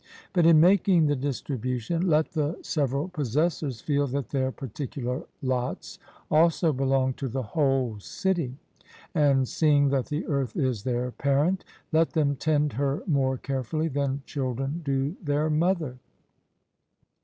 [0.33, 5.99] But in making the distribution, let the several possessors feel that their particular lots
[6.31, 8.57] also belong to the whole city;
[9.13, 14.23] and seeing that the earth is their parent, let them tend her more carefully than
[14.25, 15.99] children do their mother.